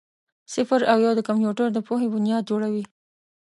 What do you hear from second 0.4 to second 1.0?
صفر او